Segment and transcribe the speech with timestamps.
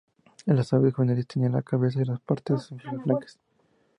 [0.47, 3.39] Las aves juveniles tienen la cabeza y las partes inferiores blancas.